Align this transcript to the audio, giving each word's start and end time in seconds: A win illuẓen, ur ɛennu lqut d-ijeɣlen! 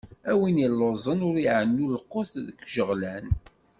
A 0.31 0.33
win 0.39 0.57
illuẓen, 0.65 1.19
ur 1.27 1.35
ɛennu 1.53 1.85
lqut 1.97 2.31
d-ijeɣlen! 2.45 3.25